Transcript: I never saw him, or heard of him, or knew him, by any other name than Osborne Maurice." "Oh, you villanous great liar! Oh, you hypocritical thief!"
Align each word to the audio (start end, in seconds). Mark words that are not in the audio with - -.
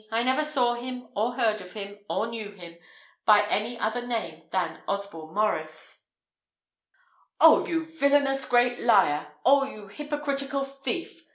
I 0.09 0.23
never 0.23 0.43
saw 0.43 0.73
him, 0.73 1.09
or 1.15 1.33
heard 1.35 1.61
of 1.61 1.73
him, 1.73 1.99
or 2.09 2.25
knew 2.25 2.53
him, 2.53 2.77
by 3.23 3.43
any 3.43 3.79
other 3.79 4.01
name 4.01 4.45
than 4.49 4.81
Osborne 4.87 5.35
Maurice." 5.35 6.07
"Oh, 7.39 7.67
you 7.67 7.85
villanous 7.85 8.45
great 8.45 8.79
liar! 8.79 9.27
Oh, 9.45 9.63
you 9.65 9.89
hypocritical 9.89 10.63
thief!" 10.65 11.21